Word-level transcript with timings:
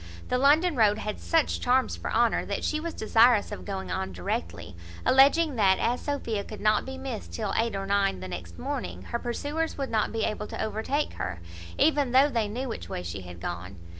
The 0.29 0.39
London 0.39 0.75
road 0.75 0.97
had 0.97 1.19
such 1.19 1.61
charms 1.61 1.95
for 1.95 2.11
Honour, 2.11 2.43
that 2.47 2.63
she 2.63 2.79
was 2.79 2.95
desirous 2.95 3.51
of 3.51 3.65
going 3.65 3.91
on 3.91 4.11
directly; 4.11 4.75
alleging 5.05 5.57
that, 5.57 5.77
as 5.77 6.01
Sophia 6.01 6.43
could 6.43 6.59
not 6.59 6.87
be 6.87 6.97
missed 6.97 7.33
till 7.33 7.53
eight 7.55 7.75
or 7.75 7.85
nine 7.85 8.19
the 8.19 8.27
next 8.27 8.57
morning, 8.57 9.03
her 9.03 9.19
pursuers 9.19 9.77
would 9.77 9.91
not 9.91 10.11
be 10.11 10.23
able 10.23 10.47
to 10.47 10.59
overtake 10.59 11.13
her, 11.13 11.39
even 11.77 12.13
though 12.13 12.29
they 12.29 12.47
knew 12.47 12.67
which 12.67 12.89
way 12.89 13.03
she 13.03 13.21
had 13.21 13.39
gone. 13.39 13.75